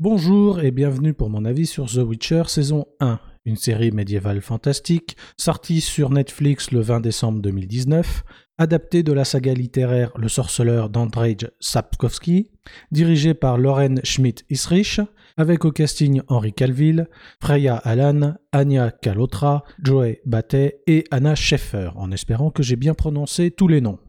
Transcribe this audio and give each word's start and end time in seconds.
Bonjour 0.00 0.58
et 0.58 0.72
bienvenue 0.72 1.14
pour 1.14 1.30
mon 1.30 1.44
avis 1.44 1.66
sur 1.66 1.86
The 1.86 1.98
Witcher 1.98 2.42
saison 2.48 2.84
1, 2.98 3.20
une 3.44 3.54
série 3.54 3.92
médiévale 3.92 4.40
fantastique 4.40 5.16
sortie 5.36 5.80
sur 5.80 6.10
Netflix 6.10 6.72
le 6.72 6.80
20 6.80 6.98
décembre 6.98 7.40
2019, 7.40 8.24
adaptée 8.58 9.04
de 9.04 9.12
la 9.12 9.24
saga 9.24 9.54
littéraire 9.54 10.10
Le 10.16 10.28
Sorceleur 10.28 10.90
d'Andrzej 10.90 11.48
Sapkowski, 11.60 12.50
dirigée 12.90 13.34
par 13.34 13.56
Lauren 13.56 14.00
Schmidt-Isrich, 14.02 15.00
avec 15.36 15.64
au 15.64 15.70
casting 15.70 16.22
Henri 16.26 16.52
Calville, 16.52 17.06
Freya 17.40 17.76
Allan, 17.76 18.34
Anya 18.50 18.90
Kalotra, 18.90 19.62
Joey 19.80 20.22
Battet 20.26 20.80
et 20.88 21.04
Anna 21.12 21.36
Scheffer, 21.36 21.90
en 21.94 22.10
espérant 22.10 22.50
que 22.50 22.64
j'ai 22.64 22.74
bien 22.74 22.94
prononcé 22.94 23.52
tous 23.52 23.68
les 23.68 23.80
noms. 23.80 24.00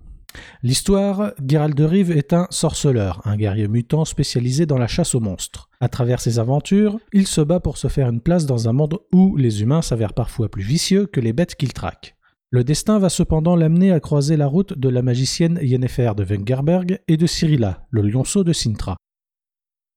L'histoire, 0.63 1.33
Geralt 1.45 1.75
de 1.75 1.83
Rive 1.83 2.11
est 2.11 2.33
un 2.33 2.47
sorceleur, 2.49 3.21
un 3.25 3.35
guerrier 3.35 3.67
mutant 3.67 4.05
spécialisé 4.05 4.65
dans 4.65 4.77
la 4.77 4.87
chasse 4.87 5.15
aux 5.15 5.19
monstres. 5.19 5.69
À 5.79 5.89
travers 5.89 6.19
ses 6.19 6.39
aventures, 6.39 6.97
il 7.13 7.27
se 7.27 7.41
bat 7.41 7.59
pour 7.59 7.77
se 7.77 7.87
faire 7.87 8.09
une 8.09 8.21
place 8.21 8.45
dans 8.45 8.67
un 8.69 8.73
monde 8.73 8.99
où 9.13 9.35
les 9.37 9.61
humains 9.61 9.81
s'avèrent 9.81 10.13
parfois 10.13 10.49
plus 10.49 10.63
vicieux 10.63 11.05
que 11.05 11.19
les 11.19 11.33
bêtes 11.33 11.55
qu'il 11.55 11.73
traque. 11.73 12.15
Le 12.51 12.63
destin 12.63 12.99
va 12.99 13.09
cependant 13.09 13.55
l'amener 13.55 13.91
à 13.91 13.99
croiser 13.99 14.37
la 14.37 14.47
route 14.47 14.77
de 14.77 14.89
la 14.89 15.01
magicienne 15.01 15.59
Yennefer 15.61 16.11
de 16.15 16.23
Wengerberg 16.23 16.99
et 17.07 17.17
de 17.17 17.27
Cyrilla, 17.27 17.85
le 17.89 18.01
lionceau 18.01 18.43
de 18.43 18.53
Sintra. 18.53 18.95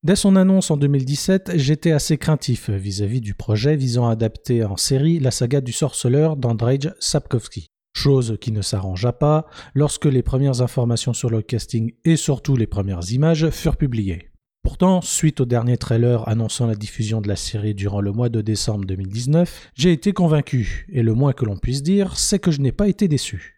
Dès 0.02 0.16
son 0.16 0.36
annonce 0.36 0.70
en 0.70 0.76
2017, 0.76 1.52
j'étais 1.56 1.92
assez 1.92 2.18
craintif 2.18 2.70
vis-à-vis 2.70 3.20
du 3.20 3.34
projet 3.34 3.76
visant 3.76 4.08
à 4.08 4.12
adapter 4.12 4.64
en 4.64 4.76
série 4.76 5.18
la 5.18 5.30
saga 5.30 5.60
du 5.60 5.72
sorceleur 5.72 6.36
d'Andrzej 6.36 6.92
Sapkowski 7.00 7.68
chose 7.98 8.38
qui 8.40 8.52
ne 8.52 8.62
s'arrangea 8.62 9.12
pas 9.12 9.46
lorsque 9.74 10.06
les 10.06 10.22
premières 10.22 10.62
informations 10.62 11.12
sur 11.12 11.30
le 11.30 11.42
casting 11.42 11.92
et 12.04 12.16
surtout 12.16 12.56
les 12.56 12.68
premières 12.68 13.12
images 13.12 13.50
furent 13.50 13.76
publiées. 13.76 14.30
Pourtant, 14.62 15.00
suite 15.00 15.40
au 15.40 15.46
dernier 15.46 15.76
trailer 15.76 16.28
annonçant 16.28 16.66
la 16.66 16.74
diffusion 16.74 17.20
de 17.20 17.28
la 17.28 17.36
série 17.36 17.74
durant 17.74 18.00
le 18.00 18.12
mois 18.12 18.28
de 18.28 18.40
décembre 18.40 18.84
2019, 18.84 19.70
j'ai 19.74 19.92
été 19.92 20.12
convaincu, 20.12 20.86
et 20.92 21.02
le 21.02 21.14
moins 21.14 21.32
que 21.32 21.44
l'on 21.44 21.56
puisse 21.56 21.82
dire, 21.82 22.16
c'est 22.16 22.38
que 22.38 22.50
je 22.50 22.60
n'ai 22.60 22.72
pas 22.72 22.86
été 22.86 23.08
déçu. 23.08 23.57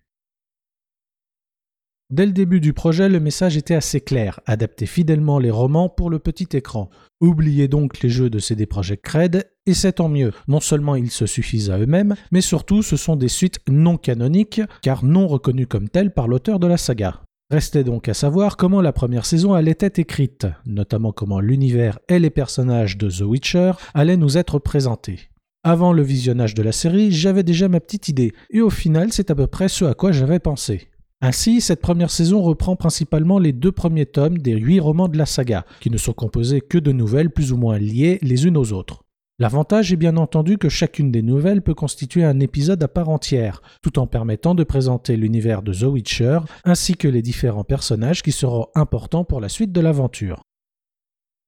Dès 2.11 2.27
le 2.27 2.33
début 2.33 2.58
du 2.58 2.72
projet, 2.72 3.08
le 3.08 3.20
message 3.20 3.56
était 3.56 3.77
assez 3.77 4.00
clair, 4.00 4.41
adapter 4.44 4.86
fidèlement 4.86 5.39
les 5.39 5.53
romans 5.53 5.89
pour 5.89 6.11
le 6.11 6.19
petit 6.19 6.48
écran. 6.55 6.91
Oubliez 7.20 7.69
donc 7.69 8.00
les 8.00 8.08
jeux 8.08 8.28
de 8.28 8.41
CD 8.41 8.66
Projekt 8.66 9.06
Red, 9.06 9.48
et 9.66 9.75
c'est 9.75 9.92
tant 9.92 10.08
mieux. 10.08 10.33
Non 10.48 10.58
seulement 10.58 10.97
ils 10.97 11.12
se 11.12 11.27
suffisent 11.27 11.70
à 11.70 11.78
eux-mêmes, 11.78 12.16
mais 12.33 12.41
surtout 12.41 12.83
ce 12.83 12.97
sont 12.97 13.14
des 13.14 13.28
suites 13.28 13.61
non 13.69 13.97
canoniques, 13.97 14.61
car 14.83 15.05
non 15.05 15.28
reconnues 15.28 15.69
comme 15.69 15.88
telles 15.88 16.12
par 16.12 16.27
l'auteur 16.27 16.58
de 16.58 16.66
la 16.66 16.78
saga. 16.78 17.22
Restait 17.48 17.84
donc 17.84 18.08
à 18.08 18.14
savoir 18.14 18.56
comment 18.56 18.81
la 18.81 18.92
première 18.92 19.25
saison 19.25 19.55
allait 19.55 19.78
être 19.78 20.00
écrite, 20.00 20.48
notamment 20.66 21.12
comment 21.12 21.38
l'univers 21.38 22.00
et 22.08 22.19
les 22.19 22.31
personnages 22.31 22.98
de 22.98 23.08
The 23.08 23.22
Witcher 23.22 23.72
allaient 23.94 24.16
nous 24.16 24.36
être 24.36 24.58
présentés. 24.58 25.31
Avant 25.62 25.92
le 25.92 26.03
visionnage 26.03 26.55
de 26.55 26.62
la 26.62 26.72
série, 26.72 27.12
j'avais 27.12 27.44
déjà 27.44 27.69
ma 27.69 27.78
petite 27.78 28.08
idée, 28.08 28.33
et 28.50 28.62
au 28.62 28.70
final 28.70 29.12
c'est 29.12 29.31
à 29.31 29.36
peu 29.36 29.47
près 29.47 29.69
ce 29.69 29.84
à 29.84 29.94
quoi 29.94 30.11
j'avais 30.11 30.41
pensé. 30.41 30.89
Ainsi, 31.22 31.60
cette 31.60 31.82
première 31.82 32.10
saison 32.10 32.40
reprend 32.42 32.76
principalement 32.76 33.38
les 33.38 33.52
deux 33.52 33.72
premiers 33.72 34.06
tomes 34.06 34.38
des 34.38 34.56
huit 34.56 34.80
romans 34.80 35.08
de 35.08 35.18
la 35.18 35.26
saga, 35.26 35.66
qui 35.80 35.90
ne 35.90 35.98
sont 35.98 36.14
composés 36.14 36.62
que 36.62 36.78
de 36.78 36.92
nouvelles 36.92 37.30
plus 37.30 37.52
ou 37.52 37.58
moins 37.58 37.78
liées 37.78 38.18
les 38.22 38.46
unes 38.46 38.56
aux 38.56 38.72
autres. 38.72 39.04
L'avantage 39.38 39.92
est 39.92 39.96
bien 39.96 40.16
entendu 40.16 40.56
que 40.58 40.68
chacune 40.68 41.10
des 41.10 41.22
nouvelles 41.22 41.62
peut 41.62 41.74
constituer 41.74 42.24
un 42.24 42.41
épisode 42.41 42.82
à 42.82 42.88
part 42.88 43.10
entière, 43.10 43.62
tout 43.82 43.98
en 43.98 44.06
permettant 44.06 44.54
de 44.54 44.64
présenter 44.64 45.16
l'univers 45.16 45.62
de 45.62 45.72
The 45.72 45.84
Witcher, 45.84 46.41
ainsi 46.64 46.94
que 46.94 47.08
les 47.08 47.22
différents 47.22 47.64
personnages 47.64 48.22
qui 48.22 48.32
seront 48.32 48.68
importants 48.74 49.24
pour 49.24 49.41
la 49.41 49.48
suite 49.48 49.72
de 49.72 49.80
l'aventure. 49.80 50.42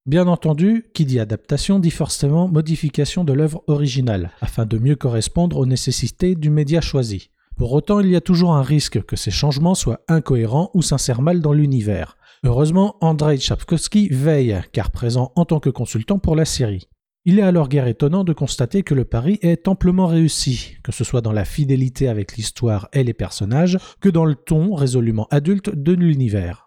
Bien 0.04 0.26
entendu, 0.26 0.86
qui 0.94 1.04
dit 1.04 1.20
adaptation 1.20 1.78
dit 1.78 1.90
forcément 1.90 2.48
modification 2.48 3.24
de 3.24 3.32
l'œuvre 3.32 3.62
originale, 3.68 4.32
afin 4.40 4.66
de 4.66 4.78
mieux 4.78 4.96
correspondre 4.96 5.56
aux 5.58 5.66
nécessités 5.66 6.34
du 6.34 6.50
média 6.50 6.80
choisi. 6.80 7.30
Pour 7.56 7.72
autant, 7.72 8.00
il 8.00 8.08
y 8.08 8.16
a 8.16 8.20
toujours 8.20 8.54
un 8.54 8.62
risque 8.62 9.02
que 9.02 9.16
ces 9.16 9.30
changements 9.30 9.74
soient 9.74 10.00
incohérents 10.08 10.70
ou 10.74 10.82
s'insèrent 10.82 11.22
mal 11.22 11.40
dans 11.40 11.52
l'univers. 11.52 12.16
Heureusement, 12.44 12.96
Andrei 13.00 13.38
Chapkowski 13.38 14.08
veille, 14.08 14.60
car 14.72 14.90
présent 14.90 15.32
en 15.36 15.44
tant 15.44 15.60
que 15.60 15.70
consultant 15.70 16.18
pour 16.18 16.34
la 16.34 16.44
série. 16.44 16.88
Il 17.24 17.38
est 17.38 17.42
alors 17.42 17.68
guère 17.68 17.86
étonnant 17.86 18.24
de 18.24 18.32
constater 18.32 18.82
que 18.82 18.94
le 18.94 19.04
pari 19.04 19.38
est 19.42 19.68
amplement 19.68 20.08
réussi, 20.08 20.74
que 20.82 20.90
ce 20.90 21.04
soit 21.04 21.20
dans 21.20 21.30
la 21.30 21.44
fidélité 21.44 22.08
avec 22.08 22.36
l'histoire 22.36 22.88
et 22.92 23.04
les 23.04 23.14
personnages, 23.14 23.78
que 24.00 24.08
dans 24.08 24.24
le 24.24 24.34
ton 24.34 24.74
résolument 24.74 25.28
adulte 25.30 25.70
de 25.70 25.92
l'univers. 25.92 26.61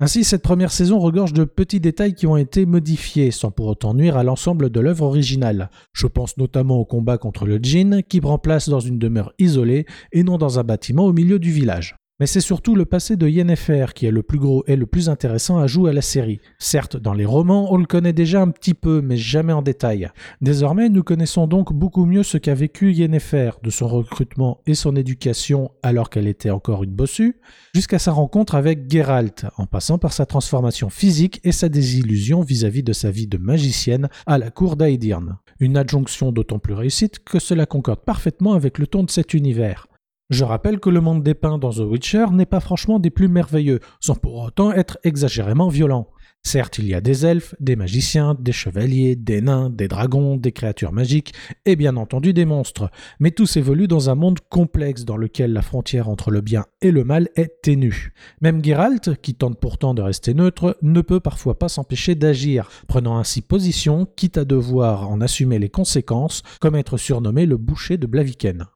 Ainsi, 0.00 0.22
cette 0.22 0.42
première 0.42 0.70
saison 0.70 1.00
regorge 1.00 1.32
de 1.32 1.42
petits 1.42 1.80
détails 1.80 2.14
qui 2.14 2.28
ont 2.28 2.36
été 2.36 2.66
modifiés 2.66 3.32
sans 3.32 3.50
pour 3.50 3.66
autant 3.66 3.94
nuire 3.94 4.16
à 4.16 4.22
l'ensemble 4.22 4.70
de 4.70 4.78
l'œuvre 4.78 5.04
originale. 5.04 5.70
Je 5.92 6.06
pense 6.06 6.36
notamment 6.36 6.76
au 6.78 6.84
combat 6.84 7.18
contre 7.18 7.46
le 7.46 7.58
djinn 7.58 8.04
qui 8.08 8.20
prend 8.20 8.38
place 8.38 8.68
dans 8.68 8.78
une 8.78 9.00
demeure 9.00 9.32
isolée 9.40 9.86
et 10.12 10.22
non 10.22 10.38
dans 10.38 10.60
un 10.60 10.62
bâtiment 10.62 11.04
au 11.04 11.12
milieu 11.12 11.40
du 11.40 11.50
village. 11.50 11.96
Mais 12.20 12.26
c'est 12.26 12.40
surtout 12.40 12.74
le 12.74 12.84
passé 12.84 13.16
de 13.16 13.28
Yennefer 13.28 13.86
qui 13.94 14.06
est 14.06 14.10
le 14.10 14.24
plus 14.24 14.40
gros 14.40 14.64
et 14.66 14.74
le 14.74 14.86
plus 14.86 15.08
intéressant 15.08 15.58
à 15.58 15.68
jouer 15.68 15.90
à 15.90 15.92
la 15.92 16.02
série. 16.02 16.40
Certes, 16.58 16.96
dans 16.96 17.12
les 17.12 17.24
romans, 17.24 17.72
on 17.72 17.76
le 17.76 17.86
connaît 17.86 18.12
déjà 18.12 18.42
un 18.42 18.50
petit 18.50 18.74
peu, 18.74 19.00
mais 19.00 19.16
jamais 19.16 19.52
en 19.52 19.62
détail. 19.62 20.10
Désormais, 20.40 20.88
nous 20.88 21.04
connaissons 21.04 21.46
donc 21.46 21.72
beaucoup 21.72 22.06
mieux 22.06 22.24
ce 22.24 22.36
qu'a 22.36 22.54
vécu 22.54 22.92
Yennefer, 22.92 23.50
de 23.62 23.70
son 23.70 23.86
recrutement 23.86 24.60
et 24.66 24.74
son 24.74 24.96
éducation 24.96 25.70
alors 25.84 26.10
qu'elle 26.10 26.26
était 26.26 26.50
encore 26.50 26.82
une 26.82 26.90
bossue, 26.90 27.36
jusqu'à 27.72 28.00
sa 28.00 28.10
rencontre 28.10 28.56
avec 28.56 28.90
Geralt, 28.90 29.46
en 29.56 29.66
passant 29.66 29.98
par 29.98 30.12
sa 30.12 30.26
transformation 30.26 30.90
physique 30.90 31.40
et 31.44 31.52
sa 31.52 31.68
désillusion 31.68 32.42
vis-à-vis 32.42 32.82
de 32.82 32.92
sa 32.92 33.12
vie 33.12 33.28
de 33.28 33.38
magicienne 33.38 34.08
à 34.26 34.38
la 34.38 34.50
cour 34.50 34.74
d'Aedirn. 34.74 35.38
Une 35.60 35.76
adjonction 35.76 36.32
d'autant 36.32 36.58
plus 36.58 36.74
réussite 36.74 37.20
que 37.20 37.38
cela 37.38 37.64
concorde 37.64 38.04
parfaitement 38.04 38.54
avec 38.54 38.78
le 38.78 38.88
ton 38.88 39.04
de 39.04 39.10
cet 39.10 39.34
univers. 39.34 39.86
Je 40.30 40.44
rappelle 40.44 40.78
que 40.78 40.90
le 40.90 41.00
monde 41.00 41.22
dépeint 41.22 41.56
dans 41.56 41.70
The 41.70 41.78
Witcher 41.78 42.26
n'est 42.32 42.44
pas 42.44 42.60
franchement 42.60 42.98
des 42.98 43.08
plus 43.08 43.28
merveilleux, 43.28 43.80
sans 43.98 44.14
pour 44.14 44.34
autant 44.44 44.72
être 44.72 44.98
exagérément 45.02 45.68
violent. 45.68 46.08
Certes, 46.42 46.78
il 46.78 46.86
y 46.86 46.92
a 46.92 47.00
des 47.00 47.24
elfes, 47.24 47.54
des 47.60 47.76
magiciens, 47.76 48.36
des 48.38 48.52
chevaliers, 48.52 49.16
des 49.16 49.40
nains, 49.40 49.70
des 49.70 49.88
dragons, 49.88 50.36
des 50.36 50.52
créatures 50.52 50.92
magiques 50.92 51.32
et 51.64 51.76
bien 51.76 51.96
entendu 51.96 52.34
des 52.34 52.44
monstres, 52.44 52.90
mais 53.20 53.30
tous 53.30 53.56
évoluent 53.56 53.88
dans 53.88 54.10
un 54.10 54.14
monde 54.14 54.40
complexe 54.50 55.06
dans 55.06 55.16
lequel 55.16 55.54
la 55.54 55.62
frontière 55.62 56.10
entre 56.10 56.30
le 56.30 56.42
bien 56.42 56.66
et 56.82 56.90
le 56.90 57.04
mal 57.04 57.28
est 57.36 57.62
ténue. 57.62 58.12
Même 58.42 58.62
Geralt, 58.62 59.20
qui 59.22 59.34
tente 59.34 59.58
pourtant 59.58 59.94
de 59.94 60.02
rester 60.02 60.34
neutre, 60.34 60.76
ne 60.82 61.00
peut 61.00 61.20
parfois 61.20 61.58
pas 61.58 61.68
s'empêcher 61.68 62.14
d'agir, 62.14 62.68
prenant 62.86 63.18
ainsi 63.18 63.40
position, 63.40 64.06
quitte 64.16 64.36
à 64.36 64.44
devoir 64.44 65.08
en 65.08 65.22
assumer 65.22 65.58
les 65.58 65.70
conséquences, 65.70 66.42
comme 66.60 66.76
être 66.76 66.98
surnommé 66.98 67.46
le 67.46 67.56
boucher 67.56 67.96
de 67.96 68.06
Blaviken. 68.06 68.66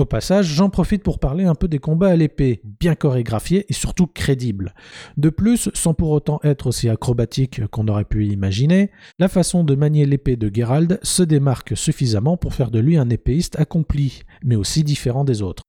Au 0.00 0.06
passage, 0.06 0.46
j'en 0.46 0.70
profite 0.70 1.02
pour 1.02 1.18
parler 1.18 1.44
un 1.44 1.54
peu 1.54 1.68
des 1.68 1.78
combats 1.78 2.08
à 2.08 2.16
l'épée, 2.16 2.62
bien 2.80 2.94
chorégraphiés 2.94 3.66
et 3.68 3.74
surtout 3.74 4.06
crédibles. 4.06 4.74
De 5.18 5.28
plus, 5.28 5.68
sans 5.74 5.92
pour 5.92 6.08
autant 6.08 6.40
être 6.42 6.68
aussi 6.68 6.88
acrobatique 6.88 7.66
qu'on 7.66 7.86
aurait 7.86 8.06
pu 8.06 8.26
imaginer, 8.26 8.92
la 9.18 9.28
façon 9.28 9.62
de 9.62 9.74
manier 9.74 10.06
l'épée 10.06 10.36
de 10.36 10.50
Gerald 10.50 11.00
se 11.02 11.22
démarque 11.22 11.76
suffisamment 11.76 12.38
pour 12.38 12.54
faire 12.54 12.70
de 12.70 12.78
lui 12.78 12.96
un 12.96 13.10
épéiste 13.10 13.60
accompli, 13.60 14.22
mais 14.42 14.56
aussi 14.56 14.84
différent 14.84 15.24
des 15.24 15.42
autres. 15.42 15.64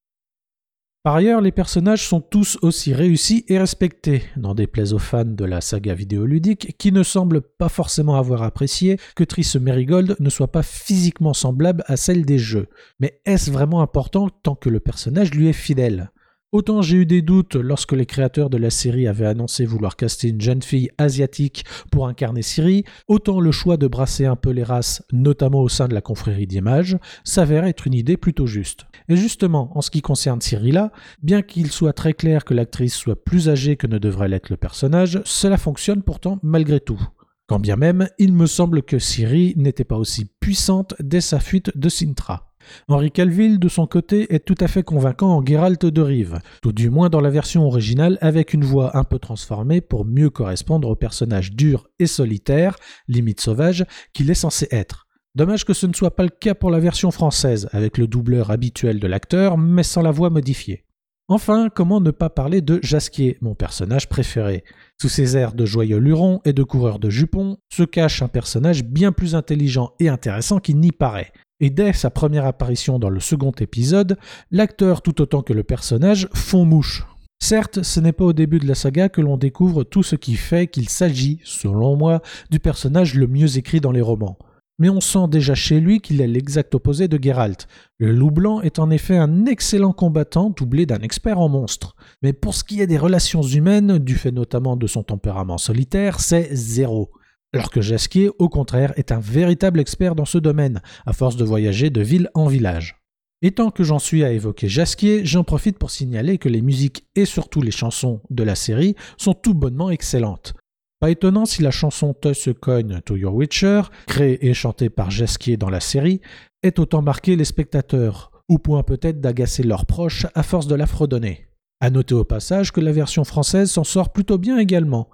Par 1.03 1.16
ailleurs, 1.16 1.41
les 1.41 1.51
personnages 1.51 2.07
sont 2.07 2.22
tous 2.22 2.59
aussi 2.62 2.94
réussis 2.94 3.44
et 3.47 3.57
respectés, 3.57 4.22
n'en 4.38 4.53
déplaise 4.53 4.94
aux 4.94 5.00
fans 5.00 5.25
de 5.25 5.45
la 5.45 5.59
saga 5.59 5.95
vidéoludique 5.95 6.75
qui 6.78 6.91
ne 6.91 7.01
semblent 7.01 7.41
pas 7.41 7.69
forcément 7.69 8.17
avoir 8.17 8.44
apprécié 8.44 9.00
que 9.16 9.23
Triss 9.23 9.56
Merigold 9.56 10.16
ne 10.19 10.29
soit 10.29 10.51
pas 10.51 10.61
physiquement 10.61 11.34
semblable 11.34 11.84
à 11.88 11.97
celle 11.97 12.23
des 12.23 12.38
jeux. 12.38 12.67
Mais 13.00 13.19
est-ce 13.25 13.50
vraiment 13.50 13.81
important 13.81 14.29
tant 14.44 14.53
que 14.53 14.69
le 14.69 14.79
personnage 14.79 15.34
lui 15.34 15.47
est 15.47 15.53
fidèle? 15.53 16.11
Autant 16.51 16.81
j'ai 16.81 16.97
eu 16.97 17.06
des 17.06 17.22
doutes 17.22 17.56
lorsque 17.56 17.94
les 17.94 18.06
créateurs 18.06 18.50
de 18.50 18.57
la 18.57 18.69
série 18.69 19.07
avaient 19.07 19.25
annoncé 19.25 19.63
vouloir 19.63 19.95
caster 19.95 20.28
une 20.28 20.41
jeune 20.41 20.62
fille 20.62 20.89
asiatique 20.97 21.63
pour 21.94 22.07
incarner 22.07 22.41
Siri, 22.41 22.84
autant 23.07 23.39
le 23.39 23.53
choix 23.53 23.78
de 23.78 23.88
brasser 23.88 24.25
un 24.25 24.35
peu 24.35 24.50
les 24.50 24.64
races, 24.64 25.02
notamment 25.14 25.61
au 25.61 25.70
sein 25.70 25.87
de 25.87 25.93
la 25.93 26.02
confrérie 26.02 26.47
d'Image, 26.47 26.97
s'avère 27.23 27.64
être 27.64 27.87
une 27.87 27.93
idée 27.93 28.17
plutôt 28.17 28.47
juste. 28.47 28.85
Et 29.08 29.16
justement, 29.16 29.72
en 29.78 29.81
ce 29.81 29.91
qui 29.91 30.02
concerne 30.02 30.41
Cyrilla, 30.41 30.91
bien 31.23 31.41
qu'il 31.41 31.72
soit 31.72 31.93
très 31.93 32.14
clair 32.14 32.43
que 32.43 32.53
l'actrice 32.53 32.96
soit 32.96 33.23
plus 33.23 33.47
âgée 33.47 33.78
que 33.78 33.87
ne 33.87 33.97
devrait 33.97 34.28
l'être 34.28 34.49
le 34.49 34.58
personnage, 34.58 35.22
cela 35.23 35.55
fonctionne 35.55 36.03
pourtant 36.03 36.37
malgré 36.43 36.81
tout. 36.81 37.02
Quand 37.47 37.59
bien 37.59 37.78
même, 37.78 38.09
il 38.17 38.34
me 38.34 38.46
semble 38.46 38.84
que 38.84 38.99
Siri 38.99 39.53
n'était 39.55 39.85
pas 39.85 39.97
aussi 39.97 40.25
puissante 40.41 40.96
dès 40.99 41.22
sa 41.22 41.40
fuite 41.40 41.72
de 41.78 41.87
Sintra. 41.87 42.50
Henri 42.87 43.11
Calville, 43.11 43.59
de 43.59 43.67
son 43.69 43.87
côté, 43.87 44.34
est 44.34 44.46
tout 44.46 44.55
à 44.59 44.67
fait 44.67 44.84
convaincant 44.84 45.37
en 45.37 45.46
Geralt 45.46 45.85
de 45.85 46.02
Rive, 46.02 46.40
tout 46.61 46.72
du 46.72 46.90
moins 46.90 47.09
dans 47.09 47.22
la 47.22 47.29
version 47.29 47.66
originale 47.66 48.17
avec 48.22 48.53
une 48.53 48.63
voix 48.63 48.97
un 48.97 49.03
peu 49.03 49.19
transformée 49.19 49.81
pour 49.81 50.05
mieux 50.05 50.29
correspondre 50.29 50.90
au 50.90 50.96
personnage 50.96 51.53
dur 51.53 51.87
et 51.99 52.08
solitaire, 52.08 52.75
limite 53.08 53.41
sauvage, 53.41 53.85
qu'il 54.13 54.29
est 54.29 54.35
censé 54.35 54.67
être. 54.72 55.08
Dommage 55.34 55.63
que 55.63 55.73
ce 55.73 55.87
ne 55.87 55.93
soit 55.93 56.16
pas 56.16 56.23
le 56.23 56.29
cas 56.29 56.55
pour 56.55 56.72
la 56.72 56.79
version 56.79 57.09
française, 57.09 57.69
avec 57.72 57.97
le 57.97 58.08
doubleur 58.08 58.52
habituel 58.52 58.99
de 58.99 59.08
l'acteur, 59.08 59.58
mais 59.58 59.84
sans 59.84 60.02
la 60.02 60.11
voix 60.11 60.29
modifiée. 60.29 60.85
Enfin, 61.29 61.69
comment 61.73 62.02
ne 62.02 62.11
pas 62.11 62.29
parler 62.29 62.59
de 62.59 62.81
Jasquier, 62.84 63.37
mon 63.40 63.55
personnage 63.55 64.09
préféré? 64.09 64.66
Sous 65.02 65.08
ses 65.08 65.37
airs 65.37 65.53
de 65.53 65.66
joyeux 65.66 65.99
luron 65.99 66.41
et 66.43 66.52
de 66.52 66.63
coureur 66.63 66.99
de 66.99 67.09
jupons 67.09 67.58
se 67.72 67.84
cache 67.84 68.22
un 68.22 68.28
personnage 68.28 68.84
bien 68.84 69.13
plus 69.13 69.34
intelligent 69.34 69.93
et 70.02 70.09
intéressant 70.09 70.59
qu'il 70.59 70.79
n'y 70.79 70.91
paraît. 70.91 71.31
Et 71.61 71.69
dès 71.69 71.93
sa 71.93 72.09
première 72.09 72.46
apparition 72.46 72.99
dans 72.99 73.09
le 73.09 73.22
second 73.22 73.53
épisode, 73.59 74.17
l'acteur 74.52 75.02
tout 75.02 75.22
autant 75.22 75.41
que 75.41 75.53
le 75.53 75.63
personnage 75.63 76.28
font 76.34 76.66
mouche. 76.66 77.05
Certes, 77.41 77.81
ce 77.84 78.02
n'est 78.02 78.11
pas 78.11 78.25
au 78.25 78.34
début 78.34 78.59
de 78.59 78.67
la 78.67 78.75
saga 78.75 79.08
que 79.08 79.22
l'on 79.22 79.37
découvre 79.37 79.84
tout 79.84 80.03
ce 80.03 80.17
qui 80.17 80.35
fait 80.35 80.67
qu'il 80.67 80.90
s'agit, 80.90 81.40
selon 81.46 81.96
moi, 81.96 82.22
du 82.49 82.59
personnage 82.59 83.16
le 83.16 83.28
mieux 83.28 83.58
écrit 83.58 83.79
dans 83.79 83.93
les 83.93 84.02
romans 84.02 84.37
mais 84.81 84.90
on 84.90 84.99
sent 84.99 85.28
déjà 85.29 85.53
chez 85.53 85.79
lui 85.79 86.02
qu'il 86.02 86.22
est 86.22 86.28
l'exact 86.28 86.73
opposé 86.73 87.08
de 87.08 87.22
Geralt. 87.22 87.67
Le 87.99 88.11
loup 88.11 88.31
blanc 88.31 88.61
est 88.61 88.79
en 88.79 88.90
effet 88.90 89.16
un 89.16 89.46
excellent 89.46 89.93
combattant 89.93 90.49
doublé 90.49 90.87
d'un 90.87 91.02
expert 91.02 91.37
en 91.37 91.49
monstres. 91.49 91.96
Mais 92.23 92.34
pour 92.34 92.55
ce 92.55 92.63
qui 92.63 92.81
est 92.81 92.87
des 92.87 92.97
relations 92.97 93.43
humaines, 93.43 93.99
du 93.99 94.16
fait 94.16 94.31
notamment 94.31 94.78
de 94.78 94.87
son 94.87 95.03
tempérament 95.03 95.59
solitaire, 95.59 96.19
c'est 96.19 96.49
zéro. 96.55 97.11
Alors 97.53 97.69
que 97.69 97.81
Jasquier, 97.81 98.29
au 98.39 98.47
contraire, 98.47 98.93
est 98.95 99.11
un 99.11 99.19
véritable 99.19 99.79
expert 99.79 100.15
dans 100.15 100.25
ce 100.25 100.37
domaine, 100.37 100.81
à 101.05 101.11
force 101.11 101.35
de 101.35 101.43
voyager 101.43 101.89
de 101.89 102.01
ville 102.01 102.29
en 102.33 102.47
village. 102.47 103.01
Et 103.41 103.51
tant 103.51 103.71
que 103.71 103.83
j'en 103.83 103.99
suis 103.99 104.23
à 104.23 104.31
évoquer 104.31 104.69
Jasquier, 104.69 105.25
j'en 105.25 105.43
profite 105.43 105.77
pour 105.77 105.91
signaler 105.91 106.37
que 106.37 106.47
les 106.47 106.61
musiques 106.61 107.05
et 107.15 107.25
surtout 107.25 107.61
les 107.61 107.71
chansons 107.71 108.21
de 108.29 108.43
la 108.43 108.55
série 108.55 108.95
sont 109.17 109.33
tout 109.33 109.53
bonnement 109.53 109.89
excellentes. 109.89 110.53
Pas 111.01 111.09
étonnant 111.09 111.45
si 111.45 111.63
la 111.63 111.71
chanson 111.71 112.13
a 112.23 112.53
Coin 112.53 113.01
to 113.03 113.17
Your 113.17 113.33
Witcher, 113.33 113.81
créée 114.05 114.47
et 114.47 114.53
chantée 114.53 114.91
par 114.91 115.09
Jasquier 115.09 115.57
dans 115.57 115.71
la 115.71 115.79
série, 115.79 116.21
est 116.61 116.77
autant 116.77 117.01
marqué 117.01 117.35
les 117.35 117.45
spectateurs, 117.45 118.31
ou 118.47 118.59
point 118.59 118.83
peut-être 118.83 119.19
d'agacer 119.19 119.63
leurs 119.63 119.87
proches 119.87 120.27
à 120.35 120.43
force 120.43 120.67
de 120.67 120.75
la 120.75 120.85
fredonner. 120.85 121.47
À 121.79 121.89
noter 121.89 122.13
au 122.13 122.23
passage 122.23 122.71
que 122.71 122.79
la 122.79 122.91
version 122.91 123.23
française 123.23 123.71
s'en 123.71 123.83
sort 123.83 124.13
plutôt 124.13 124.37
bien 124.37 124.59
également. 124.59 125.09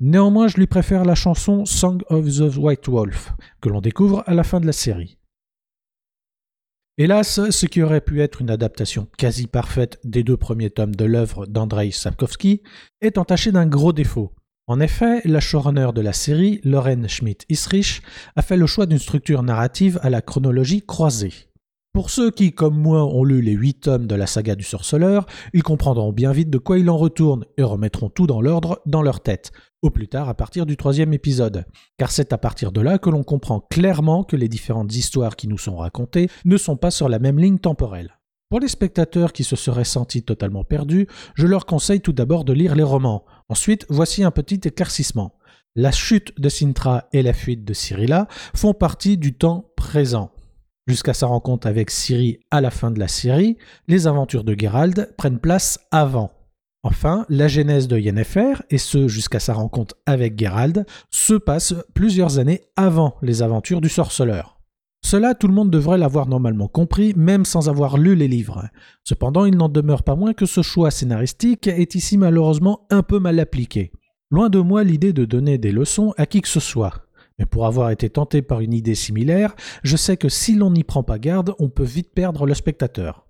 Néanmoins, 0.00 0.48
je 0.48 0.56
lui 0.56 0.66
préfère 0.66 1.04
la 1.04 1.14
chanson 1.14 1.64
Song 1.64 2.02
of 2.08 2.26
the 2.26 2.56
White 2.56 2.88
Wolf, 2.88 3.32
que 3.60 3.68
l'on 3.68 3.80
découvre 3.80 4.24
à 4.26 4.34
la 4.34 4.42
fin 4.42 4.60
de 4.60 4.66
la 4.66 4.72
série. 4.72 5.18
Hélas, 6.98 7.50
ce 7.50 7.66
qui 7.66 7.82
aurait 7.82 8.00
pu 8.00 8.20
être 8.20 8.40
une 8.40 8.50
adaptation 8.50 9.08
quasi 9.18 9.46
parfaite 9.46 9.98
des 10.04 10.22
deux 10.22 10.36
premiers 10.36 10.70
tomes 10.70 10.94
de 10.94 11.04
l'œuvre 11.04 11.46
d'Andrei 11.46 11.90
Sapkowski 11.90 12.62
est 13.00 13.18
entaché 13.18 13.50
d'un 13.50 13.66
gros 13.66 13.92
défaut. 13.92 14.32
En 14.66 14.80
effet, 14.80 15.20
la 15.24 15.40
showrunner 15.40 15.88
de 15.94 16.00
la 16.00 16.12
série, 16.12 16.60
Lauren 16.64 17.06
Schmidt-Isrich, 17.06 18.00
a 18.34 18.42
fait 18.42 18.56
le 18.56 18.66
choix 18.66 18.86
d'une 18.86 18.98
structure 18.98 19.42
narrative 19.42 19.98
à 20.02 20.10
la 20.10 20.22
chronologie 20.22 20.82
croisée. 20.86 21.32
Pour 21.94 22.10
ceux 22.10 22.32
qui, 22.32 22.52
comme 22.52 22.76
moi, 22.76 23.04
ont 23.04 23.22
lu 23.22 23.40
les 23.40 23.52
huit 23.52 23.82
tomes 23.82 24.08
de 24.08 24.16
la 24.16 24.26
saga 24.26 24.56
du 24.56 24.64
sorceleur, 24.64 25.26
ils 25.52 25.62
comprendront 25.62 26.10
bien 26.10 26.32
vite 26.32 26.50
de 26.50 26.58
quoi 26.58 26.76
il 26.76 26.90
en 26.90 26.96
retourne 26.96 27.44
et 27.56 27.62
remettront 27.62 28.08
tout 28.08 28.26
dans 28.26 28.40
l'ordre 28.40 28.80
dans 28.84 29.00
leur 29.00 29.20
tête, 29.20 29.52
au 29.80 29.90
plus 29.90 30.08
tard 30.08 30.28
à 30.28 30.34
partir 30.34 30.66
du 30.66 30.76
troisième 30.76 31.12
épisode. 31.12 31.66
Car 31.96 32.10
c'est 32.10 32.32
à 32.32 32.38
partir 32.38 32.72
de 32.72 32.80
là 32.80 32.98
que 32.98 33.10
l'on 33.10 33.22
comprend 33.22 33.60
clairement 33.60 34.24
que 34.24 34.34
les 34.34 34.48
différentes 34.48 34.92
histoires 34.92 35.36
qui 35.36 35.46
nous 35.46 35.56
sont 35.56 35.76
racontées 35.76 36.28
ne 36.44 36.56
sont 36.56 36.76
pas 36.76 36.90
sur 36.90 37.08
la 37.08 37.20
même 37.20 37.38
ligne 37.38 37.60
temporelle. 37.60 38.18
Pour 38.48 38.58
les 38.58 38.66
spectateurs 38.66 39.32
qui 39.32 39.44
se 39.44 39.54
seraient 39.54 39.84
sentis 39.84 40.24
totalement 40.24 40.64
perdus, 40.64 41.06
je 41.36 41.46
leur 41.46 41.64
conseille 41.64 42.00
tout 42.00 42.12
d'abord 42.12 42.44
de 42.44 42.52
lire 42.52 42.74
les 42.74 42.82
romans. 42.82 43.24
Ensuite, 43.48 43.86
voici 43.88 44.24
un 44.24 44.32
petit 44.32 44.60
éclaircissement. 44.64 45.36
La 45.76 45.92
chute 45.92 46.40
de 46.40 46.48
Sintra 46.48 47.04
et 47.12 47.22
la 47.22 47.32
fuite 47.32 47.64
de 47.64 47.72
Cyrilla 47.72 48.26
font 48.52 48.74
partie 48.74 49.16
du 49.16 49.34
temps 49.34 49.70
présent. 49.76 50.32
Jusqu'à 50.86 51.14
sa 51.14 51.26
rencontre 51.26 51.66
avec 51.66 51.90
Ciri 51.90 52.40
à 52.50 52.60
la 52.60 52.70
fin 52.70 52.90
de 52.90 52.98
la 52.98 53.08
série, 53.08 53.56
les 53.88 54.06
aventures 54.06 54.44
de 54.44 54.54
Gerald 54.58 55.14
prennent 55.16 55.38
place 55.38 55.78
avant. 55.90 56.30
Enfin, 56.82 57.24
la 57.30 57.48
genèse 57.48 57.88
de 57.88 57.98
Yennefer, 57.98 58.62
et 58.68 58.76
ce 58.76 59.08
jusqu'à 59.08 59.40
sa 59.40 59.54
rencontre 59.54 59.96
avec 60.04 60.38
Gerald, 60.38 60.84
se 61.10 61.32
passe 61.32 61.74
plusieurs 61.94 62.38
années 62.38 62.60
avant 62.76 63.14
les 63.22 63.40
aventures 63.40 63.80
du 63.80 63.88
sorceleur. 63.88 64.60
Cela, 65.02 65.34
tout 65.34 65.48
le 65.48 65.54
monde 65.54 65.70
devrait 65.70 65.96
l'avoir 65.96 66.28
normalement 66.28 66.68
compris, 66.68 67.14
même 67.16 67.46
sans 67.46 67.70
avoir 67.70 67.96
lu 67.96 68.14
les 68.14 68.28
livres. 68.28 68.68
Cependant, 69.04 69.46
il 69.46 69.56
n'en 69.56 69.70
demeure 69.70 70.02
pas 70.02 70.16
moins 70.16 70.34
que 70.34 70.46
ce 70.46 70.60
choix 70.60 70.90
scénaristique 70.90 71.66
est 71.66 71.94
ici 71.94 72.18
malheureusement 72.18 72.86
un 72.90 73.02
peu 73.02 73.18
mal 73.18 73.40
appliqué. 73.40 73.90
Loin 74.30 74.50
de 74.50 74.58
moi 74.58 74.84
l'idée 74.84 75.14
de 75.14 75.24
donner 75.24 75.56
des 75.56 75.72
leçons 75.72 76.12
à 76.18 76.26
qui 76.26 76.42
que 76.42 76.48
ce 76.48 76.60
soit. 76.60 77.03
Mais 77.38 77.46
pour 77.46 77.66
avoir 77.66 77.90
été 77.90 78.10
tenté 78.10 78.42
par 78.42 78.60
une 78.60 78.72
idée 78.72 78.94
similaire, 78.94 79.54
je 79.82 79.96
sais 79.96 80.16
que 80.16 80.28
si 80.28 80.54
l'on 80.54 80.70
n'y 80.70 80.84
prend 80.84 81.02
pas 81.02 81.18
garde, 81.18 81.54
on 81.58 81.68
peut 81.68 81.84
vite 81.84 82.12
perdre 82.14 82.46
le 82.46 82.54
spectateur. 82.54 83.26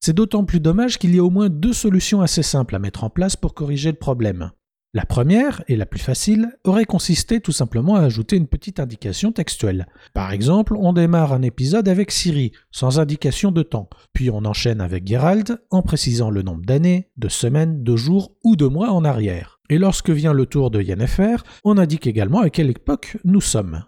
C'est 0.00 0.12
d'autant 0.12 0.44
plus 0.44 0.60
dommage 0.60 0.98
qu'il 0.98 1.14
y 1.14 1.18
a 1.18 1.24
au 1.24 1.30
moins 1.30 1.48
deux 1.48 1.72
solutions 1.72 2.22
assez 2.22 2.42
simples 2.42 2.74
à 2.74 2.78
mettre 2.78 3.04
en 3.04 3.10
place 3.10 3.36
pour 3.36 3.54
corriger 3.54 3.90
le 3.90 3.98
problème. 3.98 4.50
La 4.94 5.06
première, 5.06 5.64
et 5.68 5.76
la 5.76 5.86
plus 5.86 5.98
facile, 5.98 6.50
aurait 6.64 6.84
consisté 6.84 7.40
tout 7.40 7.50
simplement 7.50 7.94
à 7.94 8.02
ajouter 8.02 8.36
une 8.36 8.46
petite 8.46 8.78
indication 8.78 9.32
textuelle. 9.32 9.86
Par 10.12 10.32
exemple, 10.32 10.76
on 10.78 10.92
démarre 10.92 11.32
un 11.32 11.40
épisode 11.40 11.88
avec 11.88 12.10
Siri, 12.10 12.52
sans 12.70 13.00
indication 13.00 13.52
de 13.52 13.62
temps, 13.62 13.88
puis 14.12 14.28
on 14.28 14.44
enchaîne 14.44 14.82
avec 14.82 15.06
Geralt 15.06 15.54
en 15.70 15.80
précisant 15.80 16.28
le 16.28 16.42
nombre 16.42 16.66
d'années, 16.66 17.08
de 17.16 17.30
semaines, 17.30 17.82
de 17.82 17.96
jours 17.96 18.36
ou 18.44 18.54
de 18.54 18.66
mois 18.66 18.90
en 18.90 19.02
arrière. 19.02 19.60
Et 19.70 19.78
lorsque 19.78 20.10
vient 20.10 20.34
le 20.34 20.44
tour 20.44 20.70
de 20.70 20.82
Yennefer, 20.82 21.36
on 21.64 21.78
indique 21.78 22.06
également 22.06 22.40
à 22.40 22.50
quelle 22.50 22.68
époque 22.68 23.16
nous 23.24 23.40
sommes. 23.40 23.84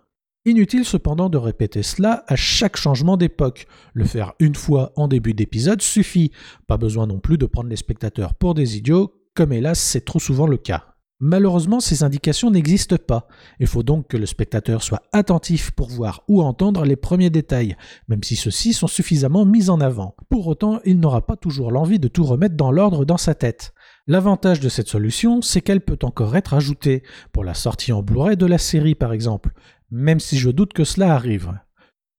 Inutile 0.47 0.87
cependant 0.87 1.29
de 1.29 1.37
répéter 1.37 1.83
cela 1.83 2.25
à 2.29 2.37
chaque 2.37 2.79
changement 2.79 3.19
d'époque. 3.19 3.67
Le 3.93 4.07
faire 4.07 4.33
une 4.41 4.55
fois 4.55 4.95
en 4.97 5.09
début 5.09 5.35
d'épisode 5.35 5.83
suffit. 5.83 6.31
Pas 6.67 6.79
besoin 6.79 7.07
non 7.07 7.19
plus 7.19 7.37
de 7.37 7.45
prendre 7.45 7.69
les 7.69 7.77
spectateurs 7.77 8.33
pour 8.33 8.55
des 8.55 8.79
idiots, 8.79 9.13
comme 9.35 9.53
hélas 9.53 9.79
c'est 9.79 10.07
trop 10.07 10.19
souvent 10.19 10.47
le 10.47 10.57
cas. 10.57 10.94
Malheureusement, 11.27 11.81
ces 11.81 12.03
indications 12.03 12.51
n'existent 12.51 12.99
pas. 12.99 13.29
Il 13.59 13.67
faut 13.67 13.83
donc 13.83 14.09
que 14.09 14.19
le 14.19 14.27
spectateur 14.27 14.83
soit 14.83 15.05
attentif 15.11 15.71
pour 15.71 15.89
voir 15.89 16.23
ou 16.29 16.43
entendre 16.43 16.85
les 16.85 16.97
premiers 16.97 17.31
détails, 17.31 17.77
même 18.09 18.23
si 18.23 18.37
ceux-ci 18.37 18.75
sont 18.75 18.89
suffisamment 18.89 19.47
mis 19.47 19.71
en 19.71 19.81
avant. 19.81 20.17
Pour 20.29 20.47
autant, 20.49 20.81
il 20.85 21.01
n'aura 21.01 21.25
pas 21.25 21.37
toujours 21.37 21.71
l'envie 21.71 21.99
de 21.99 22.09
tout 22.09 22.25
remettre 22.25 22.57
dans 22.57 22.71
l'ordre 22.71 23.07
dans 23.07 23.17
sa 23.17 23.35
tête. 23.35 23.73
L'avantage 24.07 24.61
de 24.61 24.69
cette 24.69 24.89
solution, 24.89 25.41
c'est 25.41 25.63
qu'elle 25.63 25.81
peut 25.81 25.97
encore 26.03 26.37
être 26.37 26.53
ajoutée, 26.53 27.03
pour 27.33 27.43
la 27.43 27.55
sortie 27.55 27.93
en 27.93 28.03
Blu-ray 28.03 28.37
de 28.37 28.45
la 28.45 28.59
série 28.59 28.95
par 28.95 29.15
exemple, 29.15 29.55
même 29.91 30.21
si 30.21 30.37
je 30.37 30.51
doute 30.51 30.75
que 30.75 30.85
cela 30.85 31.15
arrive. 31.15 31.59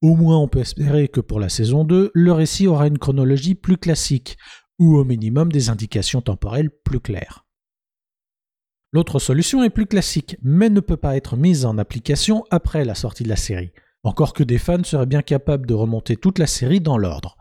Au 0.02 0.16
moins 0.16 0.40
on 0.40 0.48
peut 0.48 0.62
espérer 0.62 1.10
que 1.10 1.22
pour 1.22 1.40
la 1.40 1.50
saison 1.50 1.84
2, 1.84 2.10
le 2.12 2.32
récit 2.32 2.66
aura 2.66 2.88
une 2.88 2.98
chronologie 2.98 3.54
plus 3.54 3.78
classique, 3.78 4.36
ou 4.80 4.96
au 4.98 5.04
minimum 5.04 5.52
des 5.52 5.70
indications 5.70 6.22
temporelles 6.22 6.72
plus 6.84 7.00
claires. 7.00 7.45
L'autre 8.96 9.20
solution 9.20 9.62
est 9.62 9.70
plus 9.70 9.88
classique, 9.88 10.38
mais 10.42 10.70
ne 10.70 10.80
peut 10.80 10.96
pas 10.96 11.18
être 11.18 11.36
mise 11.36 11.66
en 11.66 11.78
application 11.78 12.46
après 12.50 12.86
la 12.86 12.96
sortie 12.96 13.24
de 13.24 13.28
la 13.28 13.36
série. 13.36 13.74
Encore 14.06 14.32
que 14.32 14.42
des 14.42 14.58
fans 14.58 14.86
seraient 14.86 15.06
bien 15.06 15.22
capables 15.22 15.68
de 15.68 15.74
remonter 15.74 16.16
toute 16.16 16.40
la 16.40 16.48
série 16.48 16.80
dans 16.80 16.98
l'ordre. 16.98 17.36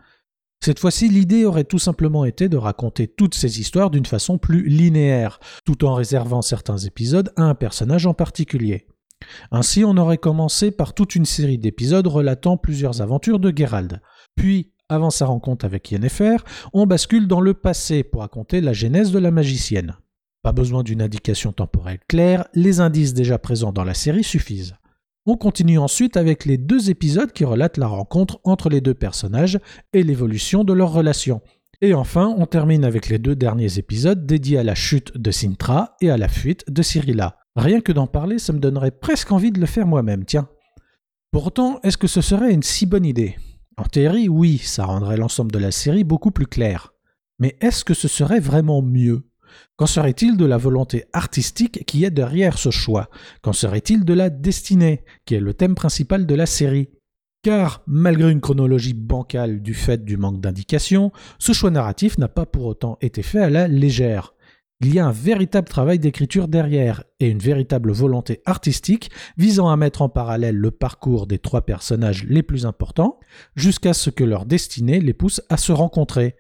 Cette 0.65 0.81
fois-ci, 0.81 1.09
l'idée 1.09 1.45
aurait 1.45 1.63
tout 1.63 1.79
simplement 1.79 2.25
été 2.25 2.49
de 2.49 2.57
raconter 2.57 3.07
toutes 3.07 3.37
ces 3.37 3.61
histoires 3.61 3.91
d'une 3.91 4.05
façon 4.05 4.37
plus 4.37 4.67
linéaire, 4.69 5.39
tout 5.65 5.85
en 5.85 5.95
réservant 5.95 6.43
certains 6.43 6.79
épisodes 6.79 7.33
à 7.37 7.45
un 7.45 7.55
personnage 7.55 8.05
en 8.07 8.15
particulier. 8.15 8.89
Ainsi, 9.53 9.85
on 9.85 9.97
aurait 9.97 10.19
commencé 10.19 10.73
par 10.73 10.93
toute 10.93 11.15
une 11.15 11.25
série 11.25 11.59
d'épisodes 11.59 12.09
relatant 12.09 12.57
plusieurs 12.57 13.01
aventures 13.01 13.39
de 13.39 13.57
Gerald. 13.57 14.01
Puis, 14.35 14.73
avant 14.89 15.11
sa 15.11 15.27
rencontre 15.27 15.67
avec 15.67 15.93
Yennefer, 15.93 16.39
on 16.73 16.87
bascule 16.87 17.29
dans 17.29 17.41
le 17.41 17.55
passé 17.55 18.03
pour 18.03 18.23
raconter 18.23 18.61
la 18.61 18.73
genèse 18.73 19.13
de 19.13 19.21
la 19.21 19.31
magicienne. 19.31 19.95
Pas 20.45 20.53
besoin 20.53 20.83
d'une 20.83 21.01
indication 21.01 21.53
temporelle 21.53 22.01
claire, 22.07 22.47
les 22.53 22.81
indices 22.81 23.15
déjà 23.15 23.39
présents 23.39 23.73
dans 23.73 23.83
la 23.83 23.95
série 23.95 24.23
suffisent. 24.23 24.75
On 25.25 25.39
continue 25.39 25.79
ensuite 25.79 26.19
avec 26.19 26.45
les 26.45 26.59
deux 26.59 26.91
épisodes 26.91 27.33
qui 27.33 27.47
relatent 27.47 27.79
la 27.79 27.87
rencontre 27.87 28.41
entre 28.45 28.69
les 28.69 28.83
deux 28.83 28.93
personnages 28.93 29.59
et 29.95 30.03
l'évolution 30.03 30.63
de 30.63 30.75
leur 30.75 30.93
relation. 30.93 31.41
Et 31.81 31.95
enfin, 31.95 32.35
on 32.37 32.45
termine 32.45 32.85
avec 32.85 33.09
les 33.09 33.19
deux 33.19 33.35
derniers 33.35 33.79
épisodes 33.79 34.27
dédiés 34.27 34.59
à 34.59 34.65
la 34.65 34.75
chute 34.75 35.17
de 35.17 35.31
Sintra 35.31 35.97
et 36.03 36.11
à 36.11 36.19
la 36.19 36.29
fuite 36.29 36.71
de 36.71 36.83
Cyrilla. 36.83 37.39
Rien 37.57 37.81
que 37.81 37.93
d'en 37.93 38.07
parler, 38.07 38.39
ça 38.39 38.53
me 38.53 38.59
donnerait 38.59 38.91
presque 38.91 39.33
envie 39.33 39.51
de 39.51 39.61
le 39.61 39.67
faire 39.67 39.87
moi-même, 39.87 40.27
tiens. 40.27 40.51
Pourtant, 41.31 41.81
est-ce 41.85 41.97
que 41.97 42.07
ce 42.07 42.21
serait 42.21 42.53
une 42.53 42.63
si 42.63 42.85
bonne 42.85 43.07
idée? 43.07 43.37
En 43.79 43.85
théorie, 43.85 44.29
oui, 44.29 44.59
ça 44.59 44.85
rendrait 44.85 45.17
l'ensemble 45.17 45.53
de 45.53 45.59
la 45.59 45.71
série 45.71 46.05
beaucoup 46.05 46.33
plus 46.33 46.47
clair. 46.47 46.93
Mais 47.39 47.57
est-ce 47.63 47.83
que 47.83 47.95
ce 47.95 48.09
serait 48.09 48.41
vraiment 48.41 48.83
mieux? 48.83 49.25
Qu'en 49.77 49.87
serait-il 49.87 50.37
de 50.37 50.45
la 50.45 50.57
volonté 50.57 51.05
artistique 51.13 51.85
qui 51.87 52.05
est 52.05 52.11
derrière 52.11 52.59
ce 52.59 52.71
choix? 52.71 53.09
Qu'en 53.43 53.53
serait-il 53.53 54.05
de 54.05 54.15
la 54.15 54.31
destinée, 54.31 55.05
qui 55.25 55.35
est 55.35 55.41
le 55.41 55.55
thème 55.55 55.75
principal 55.75 56.27
de 56.27 56.35
la 56.35 56.47
série? 56.47 56.91
Car, 57.43 57.83
malgré 57.87 58.31
une 58.31 58.41
chronologie 58.41 58.95
bancale 58.95 59.61
du 59.61 59.75
fait 59.75 60.05
du 60.05 60.17
manque 60.17 60.41
d'indications, 60.41 61.13
ce 61.39 61.53
choix 61.53 61.71
narratif 61.71 62.17
n'a 62.19 62.29
pas 62.29 62.47
pour 62.47 62.65
autant 62.65 62.97
été 63.03 63.23
fait 63.23 63.41
à 63.41 63.51
la 63.51 63.69
légère. 63.69 64.35
Il 64.81 64.93
y 64.93 64.99
a 64.99 65.07
un 65.07 65.13
véritable 65.13 65.69
travail 65.69 65.99
d'écriture 65.99 66.49
derrière 66.49 67.05
et 67.21 67.29
une 67.29 67.39
véritable 67.39 67.93
volonté 67.93 68.43
artistique 68.45 69.11
visant 69.37 69.69
à 69.69 69.77
mettre 69.77 70.03
en 70.03 70.09
parallèle 70.09 70.57
le 70.57 70.71
parcours 70.71 71.27
des 71.27 71.39
trois 71.39 71.63
personnages 71.63 72.25
les 72.25 72.43
plus 72.43 72.67
importants 72.67 73.19
jusqu'à 73.57 73.95
ce 73.95 74.11
que 74.11 74.25
leur 74.25 74.47
destinée 74.47 75.01
les 75.01 75.15
pousse 75.15 75.41
à 75.49 75.57
se 75.57 75.73
rencontrer, 75.73 76.35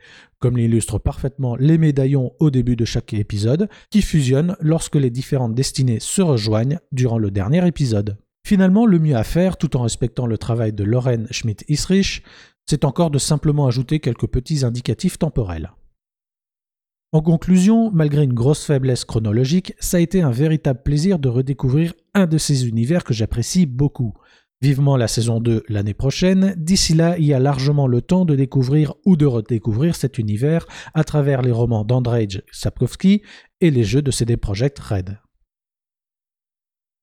comme 0.45 0.59
l'illustrent 0.59 0.99
parfaitement 0.99 1.57
les 1.57 1.79
médaillons 1.79 2.35
au 2.39 2.51
début 2.51 2.77
de 2.77 2.85
chaque 2.85 3.15
épisode, 3.15 3.67
qui 3.89 4.03
fusionnent 4.03 4.59
lorsque 4.61 4.97
les 4.97 5.09
différentes 5.09 5.55
destinées 5.55 6.01
se 6.01 6.21
rejoignent 6.21 6.81
durant 6.93 7.17
le 7.17 7.31
dernier 7.31 7.67
épisode. 7.67 8.19
Finalement, 8.47 8.85
le 8.85 8.99
mieux 8.99 9.17
à 9.17 9.25
faire, 9.25 9.57
tout 9.57 9.75
en 9.75 9.81
respectant 9.81 10.27
le 10.27 10.37
travail 10.37 10.75
de 10.75 10.85
Lauren 10.85 11.25
Schmidt-Isrich, 11.31 12.23
c'est 12.67 12.85
encore 12.85 13.11
de 13.11 13.19
simplement 13.19 13.67
ajouter 13.67 14.01
quelques 14.01 14.27
petits 14.27 14.67
indicatifs 14.67 15.19
temporels. 15.19 15.73
En 17.13 17.23
conclusion, 17.23 17.91
malgré 17.91 18.23
une 18.23 18.35
grosse 18.35 18.67
faiblesse 18.67 19.07
chronologique, 19.07 19.73
ça 19.81 19.97
a 19.97 20.01
été 20.01 20.21
un 20.21 20.31
véritable 20.31 20.83
plaisir 20.83 21.19
de 21.19 21.31
redécouvrir 21.31 21.95
un 22.13 22.27
de 22.27 22.37
ces 22.37 22.69
univers 22.69 23.05
que 23.05 23.15
j'apprécie 23.15 23.65
beaucoup. 23.65 24.13
Vivement 24.65 24.97
la 24.97 25.09
saison 25.09 25.41
2 25.41 25.65
l'année 25.69 25.93
prochaine, 25.93 26.55
d'ici 26.57 26.95
là, 26.95 27.19
il 27.19 27.27
y 27.27 27.35
a 27.35 27.39
largement 27.39 27.87
le 27.87 28.01
temps 28.01 28.25
de 28.25 28.35
découvrir 28.35 28.95
ou 29.05 29.15
de 29.15 29.27
redécouvrir 29.27 29.95
cet 29.95 30.17
univers 30.17 30.67
à 30.95 31.05
travers 31.05 31.43
les 31.43 31.51
romans 31.51 31.85
d'Andrzej 31.85 32.41
Sapkowski 32.51 33.21
et 33.61 33.71
les 33.71 33.85
jeux 33.85 34.01
de 34.01 34.11
CD 34.11 34.39
Projekt 34.39 34.79
Red. 34.79 35.19